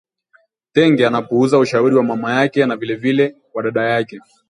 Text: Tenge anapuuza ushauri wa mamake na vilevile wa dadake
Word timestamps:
Tenge 0.73 1.07
anapuuza 1.07 1.57
ushauri 1.59 1.95
wa 1.95 2.03
mamake 2.03 2.65
na 2.65 2.75
vilevile 2.75 3.35
wa 3.53 3.63
dadake 3.63 4.19